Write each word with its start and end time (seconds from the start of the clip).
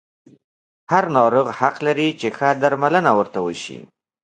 هر 0.91 1.03
ناروغ 1.17 1.47
حق 1.59 1.75
لري 1.87 2.09
چې 2.19 2.27
ښه 2.37 2.49
درملنه 2.61 3.11
ورته 3.19 3.39
وشي. 3.45 3.79